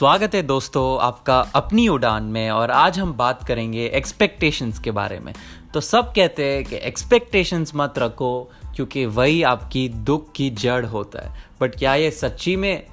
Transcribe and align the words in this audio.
स्वागत 0.00 0.34
है 0.34 0.42
दोस्तों 0.42 1.06
आपका 1.06 1.40
अपनी 1.40 1.88
उड़ान 1.88 2.22
में 2.22 2.50
और 2.50 2.70
आज 2.70 2.98
हम 2.98 3.12
बात 3.12 3.46
करेंगे 3.46 3.86
एक्सपेक्टेशंस 3.86 4.78
के 4.78 4.90
बारे 4.90 5.18
में। 5.18 5.34
तो 5.74 5.80
सब 5.80 6.12
कहते 6.12 6.44
हैं 6.44 6.64
कि 6.64 6.76
एक्सपेक्टेशंस 6.76 7.72
मत 7.74 7.94
रखो, 7.98 8.52
क्योंकि 8.76 9.06
वही 9.06 9.42
आपकी 9.42 9.88
दुख 9.88 10.32
की 10.32 10.50
जड़ 10.50 10.86
होता 10.86 11.28
है। 11.28 11.44
बट 11.60 11.76
क्या 11.76 11.94
ये 11.94 12.10
सच्ची 12.10 12.56
में 12.56 12.86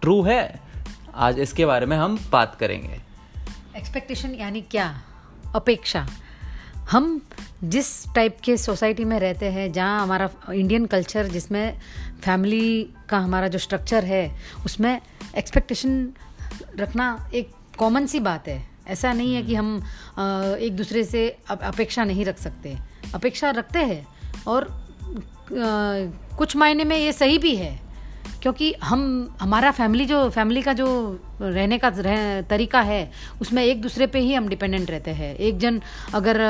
ट्रू 0.00 0.22
है? 0.22 0.60
आज 1.14 1.38
इसके 1.38 1.66
बारे 1.66 1.86
में 1.86 1.96
हम 1.96 2.18
बात 2.32 2.54
करेंगे। 2.54 3.00
एक्सपेक्टेशन 3.76 4.34
यानी 4.34 4.60
क्या? 4.60 5.02
अपेक्षा। 5.54 6.06
हम 6.90 7.20
जिस 7.64 8.14
टाइप 8.14 8.36
के 8.44 8.56
सोसाइटी 8.56 9.04
में 9.04 9.20
रहते 9.20 9.46
हैं, 9.46 9.72
जहाँ 9.72 10.02
हमारा 10.02 10.30
इंडियन 10.52 10.86
कल्चर 10.86 11.26
जिसमें 11.26 11.78
फैमिली 12.24 12.88
का 13.08 13.18
हमारा 13.18 13.48
जो 13.48 13.58
स्ट्रक्चर 13.58 14.04
है, 14.04 14.38
उसमें 14.64 15.00
एक्सपेक्टेशन 15.36 16.12
रखना 16.78 17.30
एक 17.34 17.50
कॉमन 17.78 18.06
सी 18.06 18.20
बात 18.20 18.48
है। 18.48 18.62
ऐसा 18.88 19.12
नहीं 19.12 19.34
है 19.34 19.42
कि 19.42 19.54
हम 19.54 19.76
एक 20.60 20.76
दूसरे 20.76 21.04
से 21.04 21.28
अपेक्षा 21.50 22.04
नहीं 22.04 22.24
रख 22.24 22.38
सकते। 22.38 22.76
अपेक्षा 23.14 23.50
रखते 23.50 23.78
हैं 23.80 24.06
और 24.46 24.66
कुछ 25.52 26.56
मायने 26.56 26.84
में 26.84 26.96
ये 26.96 27.12
सही 27.12 27.38
भी 27.38 27.54
है 27.56 27.78
क्योंकि 28.42 28.72
हम 28.84 29.00
हमारा 29.40 29.70
फैमिली 29.70 30.04
जो 30.06 30.28
फैमिली 30.30 30.62
का 30.62 30.72
जो 30.72 30.86
रहने 31.40 31.78
का 31.78 31.88
रह, 31.88 32.40
तरीका 32.42 32.80
है 32.80 33.10
उसमें 33.40 33.62
एक 33.64 33.80
दूसरे 33.82 34.06
पे 34.06 34.18
ही 34.18 34.34
हम 34.34 34.48
डिपेंडेंट 34.48 34.90
रहते 34.90 35.10
हैं। 35.10 35.34
एक 35.36 35.58
जन 35.58 35.80
अगर 36.14 36.40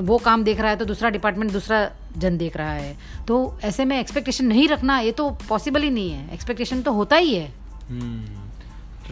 वो 0.00 0.18
काम 0.18 0.44
देख 0.44 0.60
रहा 0.60 0.70
है 0.70 0.76
तो 0.76 0.84
दूसरा 0.84 1.10
डिपार्टमेंट 1.10 1.52
दूसरा 1.52 1.90
जन 2.18 2.38
देख 2.38 2.56
रहा 2.56 2.72
है। 2.72 2.96
तो 3.28 3.58
ऐसे 3.64 3.84
में 3.84 3.98
एक्सपेक्टेशन 4.00 4.44
नहीं 4.46 4.68
रखना 4.68 4.98
ये 5.00 5.12
तो 5.12 5.30
पॉसिबल 5.48 5.82
ही 5.82 5.90
नहीं 5.90 6.10
है। 6.10 6.34
एक्सपेक्टेशन 6.34 6.82
तो 6.82 6.92
होता 6.92 7.16
ही 7.16 7.34
है। 7.34 7.52
hmm. 7.90 8.47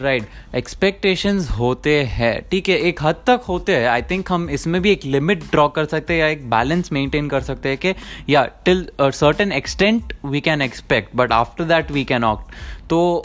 right 0.01 0.23
right. 0.23 0.55
एक्सपेक्टेशंस 0.55 1.49
होते 1.51 1.95
हैं। 2.05 2.35
ठीक 2.51 2.69
है, 2.69 2.77
एक 2.79 3.03
हद 3.03 3.23
तक 3.27 3.45
होते 3.49 3.77
हैं। 3.77 3.87
आई 3.89 4.03
थिंक 4.03 4.33
हम 4.33 4.49
इसमें 4.51 4.81
भी 4.83 4.91
एक 4.91 5.05
लिमिट 5.05 5.45
ड्रॉ 5.51 5.69
कर 5.69 5.85
सकते 5.85 6.15
हैं 6.15 6.21
या 6.21 6.27
एक 6.29 6.49
बैलेंस 6.51 6.93
मेंटेन 6.93 7.29
कर 7.29 7.41
सकते 7.41 7.69
हैं 7.69 7.79
कि, 7.79 7.95
या 8.29 8.45
till 8.65 8.87
certain 9.01 9.53
extent 9.53 10.13
we 10.25 10.41
can 10.41 10.63
expect 10.63 11.17
but 11.17 11.33
after 11.33 11.65
that 11.65 11.91
we 11.91 12.05
can 12.05 12.25
act 12.25 12.55
तो 12.91 13.25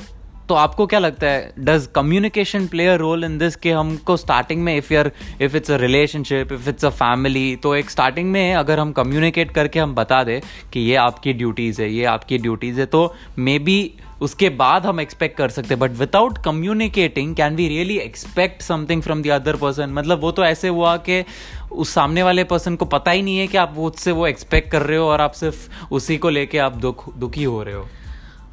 तो 0.49 0.55
आपको 0.55 0.85
क्या 0.87 0.99
लगता 0.99 1.27
है 1.27 1.53
does 1.59 1.87
communication 1.95 2.65
play 2.67 2.85
a 2.87 2.95
role 2.95 3.23
in 3.23 3.37
this 3.37 3.55
कि 3.55 3.69
हमको 3.69 4.15
स्टार्टिंग 4.17 4.63
में 4.63 4.75
if 4.77 4.93
yeah 4.93 5.11
if 5.41 5.55
it's 5.57 5.71
a 5.71 5.77
relationship 5.77 6.51
if 6.53 6.69
it's 6.69 6.85
a 6.85 6.89
family 6.89 7.55
तो 7.55 7.75
एक 7.75 7.89
स्टार्टिंग 7.89 8.31
में 8.31 8.53
अगर 8.55 8.79
हम 8.79 8.91
कम्युनिकेट 8.91 9.51
करके 9.51 9.79
हम 9.79 9.93
बता 9.95 10.23
दें 10.23 10.39
कि 10.73 10.79
ये 10.79 10.95
आपकी 10.95 11.33
ड्यूटीज़ 11.33 11.81
है, 11.81 11.91
ये 11.91 12.05
आपकी 12.05 12.37
ड्यूटीज़ 12.37 12.79
है 12.79 12.85
तो 12.85 13.13
मे 13.37 13.57
बी 13.59 13.79
उसके 14.21 14.49
बाद 14.49 14.85
हम 14.85 14.99
एक्सपेक्ट 14.99 15.37
कर 15.37 15.49
सकते 15.49 15.67
हैं 15.67 15.79
but 15.79 15.91
without 15.91 16.37
communicating 16.45 17.35
can 17.35 17.55
we 17.55 17.67
really 17.67 17.97
expect 17.97 18.61
something 18.61 19.01
from 19.01 19.21
the 19.21 19.27
other 19.27 19.55
person 19.55 19.89
मतलब 19.89 20.21
वो 20.21 20.31
तो 20.31 20.43
ऐसे 20.43 20.67
हुआ 20.67 20.97
कि 20.97 21.23
उस 21.71 21.89
सामने 21.89 22.23
वाले 22.23 22.43
पर्सन 22.43 22.75
को 22.75 22.85
पता 22.85 23.11
ही 23.11 23.21
नहीं 23.21 23.37
है 23.37 23.47
कि 23.47 23.57
आप 23.57 23.77
उससे 23.77 24.11
वो 24.11 24.27
एक्सपेक्ट 24.27 24.71
कर 24.71 24.81
रहे 24.81 24.97
हो 24.97 25.07
और 25.07 25.21
आप 25.21 25.31
सिर्फ़ 25.31 25.89
उसी 25.91 26.17
को 26.17 26.29
लेके 26.29 26.57
आप 26.57 26.75
दुख, 26.77 27.17
दुखी 27.17 27.43
हो 27.43 27.63
रहे 27.63 27.75
हो। 27.75 27.87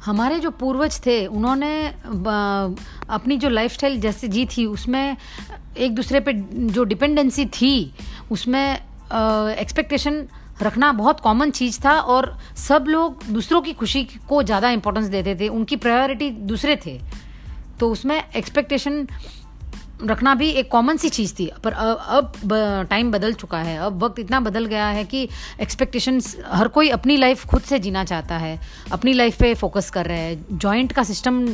हमारे 0.05 0.39
जो 0.39 0.49
पूर्वज 0.49 0.99
थे, 1.05 1.25
उन्होंने 1.25 1.87
अपनी 3.09 3.37
जो 3.37 3.49
लाइफस्टाइल 3.49 3.99
जैसे 4.01 4.27
जी 4.27 4.45
थी, 4.45 4.65
उसमें 4.65 5.17
एक 5.77 5.95
दूसरे 5.95 6.19
पे 6.19 6.33
जो 6.33 6.83
डिपेंडेंसी 6.83 7.45
थी, 7.45 7.93
उसमें 8.31 8.77
एक्सपेक्टेशन 9.55 10.25
रखना 10.61 10.91
बहुत 10.91 11.19
कॉमन 11.19 11.51
चीज़ 11.51 11.79
था 11.85 11.99
और 12.01 12.37
सब 12.57 12.85
लोग 12.87 13.23
दूसरों 13.25 13.61
की 13.61 13.73
खुशी 13.73 14.03
को 14.29 14.43
ज़्यादा 14.43 14.69
इंपॉर्टेंस 14.69 15.05
देते 15.07 15.35
थे, 15.35 15.47
उनकी 15.47 15.75
प्रायोरिटी 15.77 16.29
दूसरे 16.29 16.75
थे। 16.85 16.99
तो 17.79 17.89
उसमें 17.91 18.23
एक्सपेक्टेशन 18.35 19.07
रखना 20.03 20.33
भी 20.35 20.49
एक 20.49 20.69
कॉमन 20.71 20.97
सी 20.97 21.09
चीज़ 21.09 21.33
थी। 21.35 21.49
पर 21.63 21.71
अब 21.71 22.31
टाइम 22.89 23.11
बदल 23.11 23.33
चुका 23.33 23.57
है। 23.59 23.77
अब 23.77 24.03
वक्त 24.03 24.19
इतना 24.19 24.39
बदल 24.39 24.65
गया 24.65 24.87
है 24.87 25.03
कि 25.05 25.27
एक्सपेक्टेशंस 25.61 26.35
हर 26.47 26.67
कोई 26.67 26.89
अपनी 26.89 27.17
लाइफ 27.17 27.45
खुद 27.45 27.61
से 27.61 27.79
जीना 27.79 28.03
चाहता 28.03 28.37
है, 28.37 28.59
अपनी 28.91 29.13
लाइफ 29.13 29.39
पे 29.39 29.53
फोकस 29.55 29.89
कर 29.89 30.05
रहा 30.05 30.17
है 30.17 30.57
जॉइंट 30.57 30.93
का 30.93 31.03
सिस्टम 31.03 31.45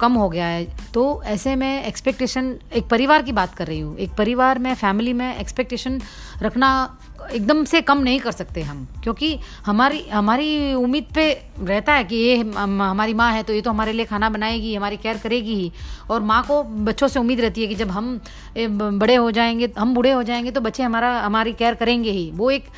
कम 0.00 0.12
हो 0.12 0.28
गया 0.28 0.46
है। 0.46 0.64
तो 0.94 1.22
ऐसे 1.26 1.54
में 1.56 1.84
एक्सपेक्टेशन 1.84 2.54
एक 2.74 2.88
परिवार 2.88 3.22
की 3.22 3.32
बात 3.32 3.54
कर 3.54 3.66
रही 3.66 3.80
हूँ। 3.80 3.96
एक 3.98 4.14
परिवार 4.18 4.58
में 4.58 4.74
फैमिली 4.74 5.12
में 5.12 5.36
एक्सपेक्टेशन 5.36 6.00
रखना 6.42 6.70
एकदम 7.30 7.64
से 7.64 7.80
कम 7.82 7.98
नहीं 7.98 8.18
कर 8.20 8.32
सकते 8.32 8.62
हम, 8.62 8.86
क्योंकि 9.02 9.38
हमारी 9.66 10.00
हमारी 10.08 10.74
उम्मीद 10.74 11.06
पे 11.14 11.26
रहता 11.60 11.92
है 11.92 12.04
कि 12.04 12.16
ये 12.16 12.36
हमारी 12.36 13.14
माँ 13.14 13.32
है 13.32 13.42
तो 13.42 13.52
ये 13.52 13.60
तो 13.60 13.70
हमारे 13.70 13.92
लिए 13.92 14.04
खाना 14.04 14.28
बनाएगी, 14.30 14.74
हमारी 14.74 14.96
केयर 14.96 15.18
करेगी 15.18 15.54
ही। 15.54 15.72
और 16.10 16.20
माँ 16.22 16.42
को 16.44 16.62
बच्चों 16.62 17.08
से 17.08 17.20
उम्मीद 17.20 17.40
रहती 17.40 17.62
है 17.62 17.66
कि 17.66 17.74
जब 17.74 17.90
हम 17.90 18.20
बड़े 18.58 19.14
हो 19.14 19.30
जाएँगे, 19.30 19.72
हम 19.78 19.94
बूढ़े 19.94 20.10
हो 20.10 20.22
जाएँगे 20.22 20.50
तो 20.50 20.60
बच्चे 20.60 20.82
हमारा, 20.82 21.20
हमारी 21.20 21.52
केयर 21.52 21.74
करेंगे 21.74 22.10
ही। 22.10 22.30
वो 22.34 22.50
एक 22.50 22.68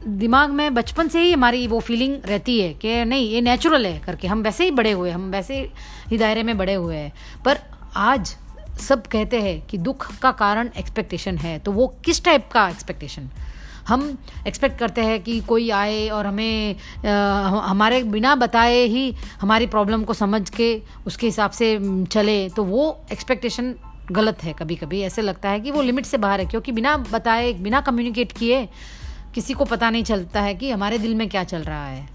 दिमाग 0.00 0.50
में 0.50 0.74
बचपन 0.74 1.08
से 1.08 1.22
ही 1.22 1.32
हमारी 1.32 1.66
वो 1.66 1.80
फीलिंग 1.80 2.16
रहती 2.26 2.60
है 2.60 2.72
कि 2.74 3.04
नहीं, 3.04 3.28
ये 3.30 3.40
नेचुरल 3.40 3.86
है 3.86 3.98
करके। 3.98 4.28
हम 4.28 4.42
वैसे 4.42 4.64
ही 4.64 4.70
बड़े 4.70 4.92
हुए 4.92 5.10
हम 5.10 5.30
वैसे 5.30 5.68
ही 6.08 6.18
दायरे 6.18 6.42
में 6.42 6.56
बड़े 6.58 6.74
हुए 6.74 6.96
हैं। 6.96 7.12
पर 7.44 7.58
आज 7.96 8.36
सब 8.80 9.06
कहते 9.06 9.40
हैं 9.40 9.60
कि 9.66 9.78
दुख 9.78 10.06
का 10.18 10.30
कारण 10.32 10.68
एक्सपेक्टेशन 10.78 11.36
है 11.38 11.58
तो 11.58 11.72
वो 11.72 11.86
किस 12.04 12.24
टाइप 12.24 12.48
का 12.52 12.68
एक्सपेक्टेशन 12.68 13.28
हम 13.88 14.18
एक्सपेक्ट 14.46 14.78
करते 14.78 15.00
हैं 15.00 15.22
कि 15.22 15.40
कोई 15.40 15.70
आए 15.70 16.08
और 16.08 16.26
हमें 16.26 16.76
आ, 17.06 17.10
हमारे 17.60 18.02
बिना 18.02 18.34
बताए 18.34 18.80
ही 18.86 19.14
हमारी 19.40 19.66
प्रॉब्लम 19.66 20.04
को 20.04 20.14
समझ 20.14 20.50
के 20.50 20.82
उसके 21.06 21.26
हिसाब 21.26 21.50
से 21.50 21.78
चले। 22.04 22.48
तो 22.48 22.64
वो 22.64 23.00
एक्सपेक्टेशन 23.12 23.74
गलत 24.12 24.42
है 24.44 24.52
कभी 24.52 24.76
कभी 24.76 25.00
ऐसे 25.00 25.22
लगता 25.22 25.48
है 25.48 25.60
कि 25.60 25.70
वो 25.70 25.82
लिमिट 25.82 26.04
से 26.04 26.18
बाहर 26.18 26.40
है 26.40 26.46
क्योंकि 26.46 26.72
बिना 26.72 26.96
बताए 26.96 27.52
बिना 27.52 27.80
कम्युनिकेट 27.80 28.32
किए 28.32 28.68
किसी 29.34 29.54
को 29.54 29.64
पता 29.64 29.90
नहीं 29.90 30.04
चलता 30.04 30.40
है 30.40 30.54
कि 30.54 30.70
हमारे 30.70 30.98
दिल 30.98 31.14
में 31.14 31.28
क्या 31.28 31.44
चल 31.44 31.58
रहा 31.58 31.86
है। 31.86 32.08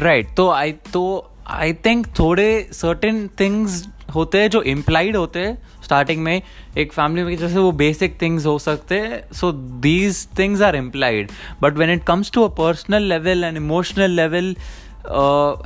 राइट 0.00 0.24
right, 0.24 0.36
तो 0.36 0.50
आई 0.50 0.72
तो 0.72 1.30
आई 1.46 1.72
थिंक 1.72 2.06
थोड़े 2.06 2.68
सर्टेन 2.72 3.28
थिंग्स 3.40 3.88
होते 4.14 4.40
हैं 4.40 4.50
जो 4.50 4.62
इम्प्लाइड 4.62 5.16
होते 5.16 5.40
हैं 5.40 5.62
स्टार्टिंग 5.88 6.22
में 6.22 6.40
एक 6.78 6.92
फैमिली 6.92 7.22
में 7.24 7.36
जैसे 7.36 7.58
वो 7.58 7.70
बेसिक 7.82 8.20
थिंग्स 8.22 8.46
हो 8.46 8.58
सकते 8.58 8.98
हैं 9.00 9.22
so 9.32 9.52
these 9.86 10.26
things 10.38 10.62
are 10.62 10.76
implied 10.76 11.30
but 11.62 11.78
when 11.78 11.90
it 11.90 12.04
comes 12.04 12.30
to 12.30 12.42
a 12.42 12.54
personal 12.56 13.02
level 13.02 13.44
and 13.44 13.56
emotional 13.56 14.10
level 14.10 14.54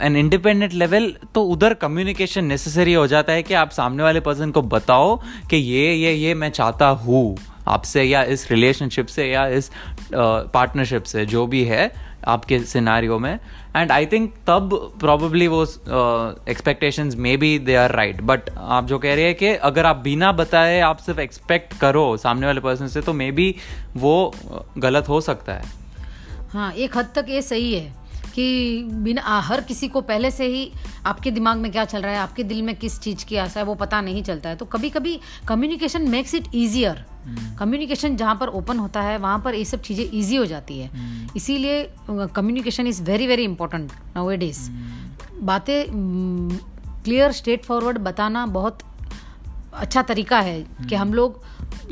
an 0.02 0.16
independent 0.16 0.72
level 0.72 1.12
तो 1.34 1.42
उधर 1.44 1.74
कम्युनिकेशन 1.74 2.44
नेसेसरी 2.44 2.92
हो 2.92 3.06
जाता 3.06 3.32
है 3.32 3.42
कि 3.42 3.54
आप 3.54 3.70
सामने 3.70 4.02
वाले 4.02 4.20
पर्सन 4.20 4.50
को 4.50 4.62
बताओ 4.74 5.16
कि 5.50 5.56
ये 5.56 5.94
ये 5.94 6.12
ये 6.12 6.34
मैं 6.34 6.50
चाहता 6.50 6.88
हूँ 7.06 7.24
आपसे 7.68 8.02
या 8.02 8.22
इस 8.34 8.50
रिलेशनशिप 8.50 9.06
से 9.06 9.26
या 9.26 9.46
इस 9.58 9.70
पार्टनरशिप 10.14 11.02
uh, 11.02 11.08
से 11.08 11.26
जो 11.26 11.46
भी 11.46 11.64
है। 11.64 11.84
आपके 12.24 12.58
सिनारियो 12.58 13.18
में। 13.18 13.38
एंड 13.76 13.92
आई 13.92 14.06
थिंक 14.06 14.34
तब 14.46 14.70
प्रॉबली 15.00 15.46
वो 15.46 15.62
expectation 16.48 17.12
may 17.16 17.36
be 17.36 17.58
they 17.58 17.74
are 17.74 17.92
right 17.92 18.20
but 18.20 18.50
आप 18.56 18.86
जो 18.86 18.98
कह 18.98 19.14
रहे 19.14 19.24
हैं 19.24 19.34
कि 19.34 19.54
अगर 19.64 19.86
आप 19.86 19.96
बिना 19.96 20.32
बताए 20.32 20.80
आप 20.80 20.98
सिर्फ़ 20.98 21.20
एक्सपेक्ट 21.20 21.78
करो 21.78 22.16
सामने 22.16 22.46
वाले 22.46 22.60
पर्सन 22.60 22.86
से 22.86 23.00
तो 23.00 23.12
मे 23.12 23.30
बी 23.32 23.54
वो 23.96 24.34
गलत 24.78 25.08
हो 25.08 25.20
सकता 25.20 25.54
है। 25.54 25.64
हाँ 26.50 26.72
एक 26.72 26.96
हद 26.96 27.12
तक 27.14 27.26
ये 27.28 27.42
सही 27.42 27.74
है। 27.74 28.01
कि 28.34 28.82
बिना 29.04 29.40
हर 29.40 29.60
किसी 29.60 29.88
को 29.88 30.00
पहले 30.00 30.30
से 30.30 30.46
ही 30.46 30.70
आपके 31.06 31.30
दिमाग 31.30 31.58
में 31.58 31.70
क्या 31.72 31.84
चल 31.84 32.02
रहा 32.02 32.12
है 32.12 32.18
आपके 32.18 32.44
दिल 32.44 32.62
में 32.62 32.74
किस 32.76 32.98
चीज़ 33.00 33.24
की 33.24 33.36
आशा 33.36 33.60
है 33.60 33.66
वो 33.66 33.74
पता 33.74 34.00
नहीं 34.00 34.22
चलता 34.22 34.48
है। 34.48 34.56
तो 34.56 34.64
कभी 34.64 34.90
कभी 34.90 35.18
communication 35.48 36.08
makes 36.10 36.34
it 36.34 36.48
easier 36.54 37.04
communication 37.58 38.16
जहाँ 38.16 38.34
पर 38.36 38.48
ओपन 38.48 38.78
होता 38.78 39.00
है 39.02 39.18
वहाँ 39.18 39.38
पर 39.38 39.54
ये 39.54 39.64
सब 39.64 39.82
चीज़ें 39.82 40.04
ईजी 40.14 40.36
हो 40.36 40.44
जाती 40.46 40.78
है। 40.78 40.88
hmm. 40.90 41.36
इसीलिए 41.36 41.82
communication 42.10 42.86
is 42.86 43.02
very 43.02 43.26
very 43.26 43.44
important 43.44 43.92
now 44.16 44.30
it 44.30 44.42
is 44.42 44.70
बातें 45.40 45.84
क्लियर 47.04 47.32
स्ट्रेट 47.32 47.64
फॉरवर्ड 47.64 47.98
बताना 47.98 48.46
बहुत 48.46 48.78
अच्छा 49.74 50.02
तरीका 50.02 50.40
है. 50.40 50.60
कि 50.88 50.94
हम 50.94 51.14
लोग 51.14 51.42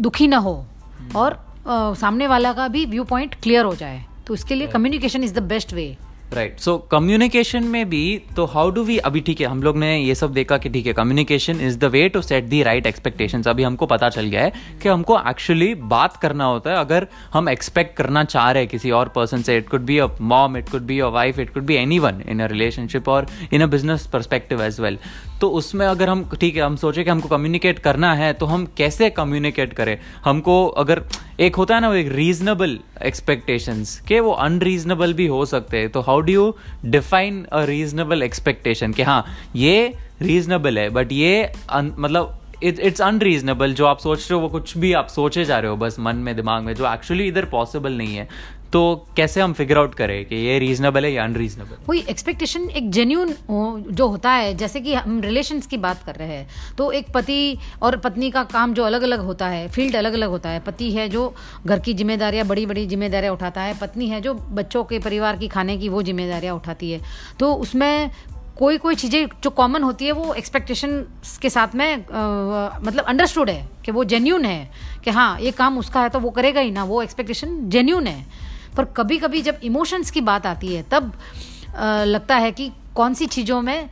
दुखी 0.01 0.27
ना 0.27 0.39
हो 0.39 0.67
hmm. 1.03 1.17
और 1.17 1.35
uh, 1.61 1.97
सामने 1.97 2.27
वाला 2.27 2.53
का 2.53 2.69
भी 2.69 2.85
व्यू 2.87 3.05
पॉइंट 3.05 3.35
क्लियर 3.35 3.65
हो 3.65 3.75
जाए। 3.75 4.05
तो 4.27 4.35
इसके 4.35 4.55
लिए 4.55 4.67
communication 4.69 5.25
is 5.25 5.35
the 5.35 5.43
best 5.43 5.73
way 5.73 5.97
right 6.35 6.59
so 6.61 6.77
communication 6.91 7.65
में 7.65 7.89
भी 7.91 8.01
तो 8.37 8.45
हाउ 8.47 8.71
डू 8.71 8.83
वी 8.85 8.97
अभी 8.99 9.21
ठीक 9.21 9.41
है, 9.41 9.47
हम 9.47 9.63
लोग 9.63 9.77
ने 9.77 9.97
ये 9.99 10.15
सब 10.15 10.33
देखा 10.33 10.59
कि 10.59 10.69
ठीक 10.69 10.87
है 10.87 10.93
communication 10.93 11.61
is 11.61 11.79
the 11.79 11.85
way 11.85 12.09
to 12.09 12.21
set 12.23 12.45
the 12.45 12.63
right 12.63 12.87
expectation 12.87 13.43
अभी 13.43 13.63
हमको 13.63 13.87
पता 13.87 14.09
चल 14.09 14.27
गया 14.27 14.43
है 14.43 14.53
कि 14.83 14.89
हमको 14.89 15.19
एक्चुअली 15.31 15.75
बात 15.75 16.17
करना 16.17 16.45
होता 16.45 16.71
है, 16.71 16.77
अगर 16.77 17.07
हम 17.33 17.49
एक्सपेक्ट 17.49 17.97
करना 17.97 18.25
चाह 18.25 18.51
रहे 18.51 18.63
हैं 18.63 18.71
किसी 18.71 18.91
और 18.91 19.09
पर्सन 19.17 19.43
से 19.43 19.57
it 19.57 19.69
could 19.69 19.81
be 19.87 19.99
a 19.99 20.07
mom 20.21 20.57
it 20.57 20.69
could 20.69 20.83
be 20.83 20.99
a 21.01 21.07
wife 21.09 21.39
it 21.39 21.53
could 21.55 21.65
be 21.67 21.75
anyone 21.99 22.23
in 22.29 22.41
a 22.41 22.47
relationship 22.47 23.09
और 23.09 23.27
in 23.53 23.63
a 23.63 23.67
business 23.67 24.07
perspective 24.13 24.63
as 24.65 24.81
well 24.81 24.99
तो 25.41 25.49
उसमें 25.51 25.87
अगर 25.87 26.09
हम, 26.09 26.25
ठीक 26.41 26.57
है, 26.57 26.63
हम 26.63 26.77
सोचे 26.77 27.05
कि 27.05 27.11
हमको 27.11 27.29
कम्युनिकेट 27.29 27.79
करना 27.79 28.13
है 28.15 28.33
तो 28.33 28.47
हम 28.47 28.67
कैसे 28.77 29.11
कम्युनिकेट 29.11 29.73
करें? 29.73 29.97
हमको 30.25 30.67
अगर, 30.67 31.03
एक 31.41 31.57
होता 31.57 31.75
है 31.75 31.81
ना, 31.81 31.89
वो 31.89 31.95
एक 31.95 32.13
रीजनेबल 32.13 32.79
एक्सपेक्टेशंस 33.05 33.99
के 34.01 34.21
वो 34.21 34.33
अनरीजनेबल 34.41 35.15
भी 35.15 35.27
हो 35.27 35.45
सकते 35.47 35.79
हैं। 35.79 35.89
तो 35.89 36.01
how 36.01 36.21
do 36.21 36.33
you 36.33 36.55
define 36.87 37.45
a 37.45 37.65
reasonable 37.65 38.23
expectation 38.23 38.93
कि 38.93 39.03
हाँ 39.03 39.25
ये 39.57 39.95
रीजनेबल 40.23 40.79
है 40.79 40.89
बट 40.91 41.13
ये 41.13 41.53
मतलब 41.73 42.37
इट्स 42.63 43.01
अनरीजनेबल 43.01 43.73
जो 43.75 43.87
आप 43.87 43.99
सोच 43.99 44.31
रहे 44.31 44.35
हो, 44.35 44.41
वो 44.41 44.49
कुछ 44.49 44.77
भी 44.79 44.93
आप 44.93 45.07
सोचे 45.09 45.45
जा 45.45 45.59
रहे 45.59 45.71
हो, 45.71 45.77
बस 45.77 45.97
मन 46.01 46.17
में, 46.17 46.35
दिमाग 46.37 46.63
में, 46.63 46.75
जो 46.75 46.93
एक्चुअली 46.93 47.27
इधर 47.29 47.45
पॉसिबल 47.45 47.93
नहीं 47.93 48.17
है। 48.17 48.29
तो 48.73 48.81
कैसे 49.17 49.41
हम 49.41 49.53
फिगर 49.53 49.79
आउट 49.79 49.95
करें 49.95 50.25
कि 50.25 50.37
ये 50.37 50.59
रीजनेबल 50.59 51.05
है 51.05 51.13
या 51.13 51.25
अनरीजनेबल 51.25 51.77
वही 51.89 52.01
एक्सपेक्टेशन 52.11 52.69
एक 52.71 52.91
जेन्यून 52.91 53.35
जो 53.91 54.07
होता 54.07 54.31
है 54.31 54.55
जैसे 54.55 54.81
कि 54.81 54.95
हम 54.95 55.21
रिलेशंस 55.21 55.67
की 55.67 55.77
बात 55.77 56.03
कर 56.07 56.15
रहे 56.15 56.29
हैं 56.29 56.77
तो 56.79 56.91
एक 56.93 57.11
पति 57.15 57.59
और 57.83 57.97
पत्नी 57.97 58.31
का 58.31 58.43
काम 58.45 58.75
जो 58.75 58.85
अलग 58.85 59.03
अलग 59.03 59.21
होता 59.21 59.47
है 59.49 59.67
फ़ील्ड 59.69 59.97
अलग 59.97 60.13
अलग 60.13 60.29
होता 60.29 60.49
है। 60.49 60.61
पति 60.61 60.91
है 60.93 61.09
जो 61.09 61.33
घर 61.67 61.79
की 61.79 61.95
जिम्मेदारियाँ 61.95 62.47
बड़ी 62.47 62.67
बड़ी 62.67 62.87
जिम्मेदारियाँ 62.87 63.33
उठाता 63.35 63.61
है। 63.61 63.79
पत्नी 63.79 64.09
है 64.09 64.21
जो 64.21 64.35
बच्चों 64.35 64.85
के 64.85 64.99
परिवार 64.99 65.37
की 65.37 65.49
खाने 65.49 65.77
की 65.79 65.89
वो 65.89 66.03
जिम्मेदारियाँ 66.03 66.55
उठाती 66.55 66.91
है। 66.91 67.01
तो 67.41 67.53
उसमें 67.55 68.11
कोई 68.59 68.79
कोई 68.79 68.95
चीज़ें 68.95 69.27
जो 69.43 69.51
कॉमन 69.51 69.83
होती 69.83 70.07
है 70.07 70.13
वो 70.13 70.35
एक्सपेक्टेशन 70.35 71.01
के 71.43 71.51
साथ 71.51 71.75
में 71.75 71.95
आ, 71.95 72.79
मतलब 72.81 73.05
अंडरस्टूड 73.05 73.51
है 73.51 73.69
कि 73.85 73.93
वो 73.93 74.05
जेन्यून 74.05 74.45
है 74.45 74.71
कि 75.05 75.11
हाँ 75.11 75.41
ये 75.41 75.51
काम 75.53 75.79
उसका 75.79 76.03
है 76.03 76.09
तो 76.09 76.19
वो 76.21 76.31
करेगा 76.31 76.61
ही 76.61 76.71
ना। 76.71 76.85
वो 76.85 77.03
एक्सपेक्टेशन 77.03 77.59
जेन्यून 77.71 78.07
है। 78.07 78.49
पर 78.77 78.85
कभी 78.97 79.19
कभी 79.19 79.43
जब 79.43 79.61
इमोशंस 79.65 80.11
की 80.11 80.21
बात 80.21 80.47
आती 80.47 80.75
है 80.75 80.83
तब 80.83 81.13
आ, 81.77 82.05
लगता 82.05 82.37
है 82.37 82.53
कि 82.53 82.71
कौन 82.95 83.15
सी 83.15 83.27
चीज़ों 83.27 83.61
में 83.63 83.91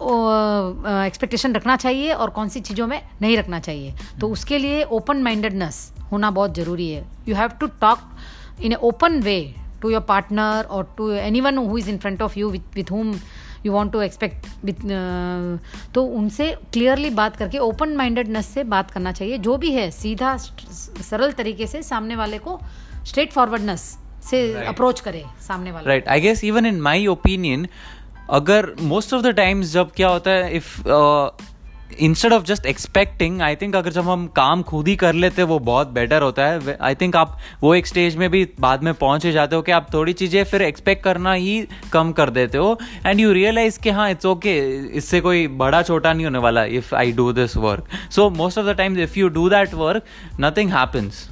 एक्सपेक्टेशन 0.00 1.54
रखना 1.54 1.76
चाहिए 1.76 2.12
और 2.12 2.30
कौन 2.30 2.48
सी 2.48 2.60
चीज़ों 2.60 2.86
में 2.86 3.00
नहीं 3.22 3.36
रखना 3.38 3.58
चाहिए। 3.60 3.90
तो 3.90 4.18
hmm. 4.18 4.32
उसके 4.32 4.58
लिए 4.58 4.82
ओपन 4.84 5.22
माइंडेडनेस 5.22 5.92
होना 6.12 6.30
बहुत 6.30 6.54
ज़रूरी 6.54 6.88
है। 6.90 7.04
You 7.28 7.34
have 7.36 7.48
to 7.60 7.66
talk 7.80 7.98
in 8.62 8.72
a 8.72 8.76
open 8.82 9.20
way 9.20 9.54
to 9.82 9.90
your 9.90 10.00
partner 10.00 10.66
और 10.70 10.94
to 10.98 11.10
anyone 11.40 11.58
who 11.58 11.78
is 11.78 11.90
in 11.90 11.98
front 11.98 12.22
of 12.22 12.38
you 12.38 12.50
with 12.50 12.90
whom 12.90 13.14
you 13.66 13.72
want 13.72 13.92
to 13.92 14.00
expect 14.00 14.46
with 14.64 14.74
तो 15.94 16.04
उनसे 16.18 16.54
क्लियरली 16.72 17.10
बात 17.10 17.36
करके 17.36 17.58
ओपन 17.60 17.96
माइंडेडनेस 17.96 18.46
से 18.46 18.64
बात 18.64 18.90
करना 18.90 19.12
चाहिए। 19.12 19.38
जो 19.38 19.56
भी 19.56 19.72
है 19.72 19.90
सीधा 19.90 20.36
सरल 20.36 21.32
तरीके 21.32 21.66
से 21.66 21.82
सामने 21.82 22.16
वाले 22.16 22.38
को 22.38 22.60
स्ट्रेट 23.06 23.32
फॉरवर्डनेस 23.32 23.96
से 24.22 24.42
अप्रोच 24.64 24.94
right. 24.94 25.04
करे 25.04 25.24
सामने 25.48 25.72
वाले। 25.72 25.88
Right 25.88 26.08
I 26.08 26.20
guess 26.20 26.44
even 26.44 26.66
in 26.66 26.80
my 26.80 27.06
opinion 27.06 27.66
अगर 28.30 28.74
मोस्ट 28.80 29.14
ऑफ़ 29.14 29.22
द 29.22 29.34
टाइम्स 29.36 29.72
जब 29.72 29.92
क्या 29.92 30.08
होता 30.08 30.30
है 30.30 30.56
if 30.56 30.82
instead 32.00 32.32
of 32.32 32.42
just 32.44 32.66
expecting 32.66 33.40
I 33.42 33.56
think 33.56 33.74
अगर 33.76 33.92
जब 33.92 34.08
हम 34.08 34.26
काम 34.26 34.62
खुद 34.62 34.88
ही 34.88 34.94
कर 34.96 35.12
लेते 35.12 35.42
वो 35.42 35.58
बहुत 35.58 35.88
बेटर 35.88 36.22
होता 36.22 36.46
है। 36.46 36.76
आई 36.80 36.94
थिंक 36.94 37.16
आप 37.16 37.38
वो 37.62 37.74
एक 37.74 37.86
स्टेज 37.86 38.16
में 38.16 38.28
भी 38.30 38.44
बाद 38.60 38.82
में 38.82 38.92
पहुँचे 38.94 39.32
जाते 39.32 39.56
हो 39.56 39.62
कि 39.62 39.72
आप 39.72 39.86
थोड़ी 39.94 40.12
चीज़ें 40.12 40.44
फिर 40.44 40.62
एक्सपेक्ट 40.62 41.02
करना 41.04 41.32
ही 41.32 41.66
कम 41.92 42.12
कर 42.12 42.30
देते 42.30 42.58
हो। 42.58 42.78
एंड 43.06 43.20
यू 43.20 43.32
रियलाइज़ 43.32 43.78
कि 43.80 43.90
हाँ 43.90 44.10
इट्स 44.10 44.26
ओके 44.26 44.56
इससे 44.98 45.20
कोई 45.20 45.46
बड़ा 45.48 45.82
छोटा 45.82 46.12
नहीं 46.12 46.24
होने 46.24 46.38
वाला 46.38 46.64
if 46.64 46.94
I 46.94 47.12
do 47.12 47.32
this 47.32 47.56
work 47.56 47.88
so 48.10 48.30
most 48.30 48.58
of 48.58 48.66
the 48.66 48.76
times 48.76 48.98
if 48.98 49.18
you 49.18 49.28
do 49.28 49.48
that 49.50 49.74
work 49.74 50.04
nothing 50.40 50.72
happens 50.72 51.28